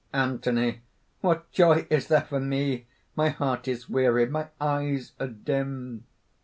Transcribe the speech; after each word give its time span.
ANTHONY. 0.15 0.81
"What 1.19 1.51
joy 1.51 1.85
is 1.91 2.07
there 2.07 2.21
for 2.23 2.39
me? 2.39 2.87
My 3.15 3.29
heart 3.29 3.67
is 3.67 3.87
weary; 3.87 4.25
my 4.25 4.47
eyes 4.59 5.11
are 5.19 5.27
dim!" 5.27 6.05